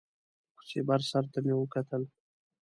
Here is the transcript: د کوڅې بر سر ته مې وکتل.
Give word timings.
د 0.45 0.47
کوڅې 0.55 0.79
بر 0.87 0.99
سر 1.09 1.23
ته 1.31 1.39
مې 1.45 1.53
وکتل. 1.57 2.03